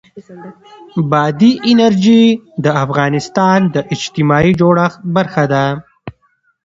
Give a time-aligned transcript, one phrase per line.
[1.11, 2.23] بادي انرژي
[2.63, 5.65] د افغانستان د اجتماعي جوړښت برخه ده.